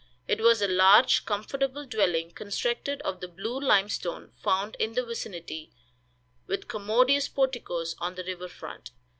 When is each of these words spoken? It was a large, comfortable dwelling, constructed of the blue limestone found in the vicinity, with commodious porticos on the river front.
It 0.27 0.41
was 0.41 0.63
a 0.63 0.67
large, 0.67 1.25
comfortable 1.27 1.85
dwelling, 1.85 2.31
constructed 2.31 3.03
of 3.03 3.19
the 3.19 3.27
blue 3.27 3.59
limestone 3.59 4.31
found 4.41 4.75
in 4.79 4.93
the 4.93 5.05
vicinity, 5.05 5.71
with 6.47 6.67
commodious 6.67 7.27
porticos 7.27 7.95
on 7.99 8.15
the 8.15 8.23
river 8.23 8.47
front. 8.47 8.89